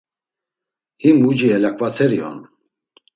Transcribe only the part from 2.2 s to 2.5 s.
on.